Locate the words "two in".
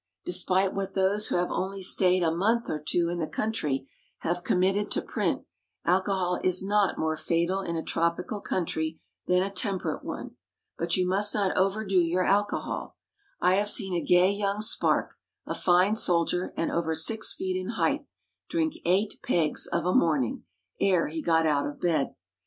2.83-3.19